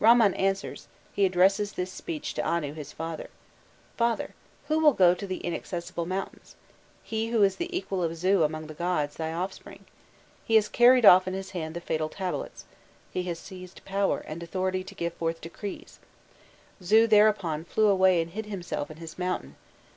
[0.00, 3.28] Bamman answers, he addresses this bpeech to Anu his father:
[3.96, 4.32] 'Father,
[4.68, 6.54] who will go to the inaccessible mountains?
[7.10, 9.84] Who is the equal of Zu among the gods, thy offspring?
[10.44, 12.64] He has carried off in his hand the fatal tablets,
[13.10, 15.98] he has seized power and authority to give forth decrees,
[16.80, 19.56] Zu thereupon flew away and hid himself in his mountain.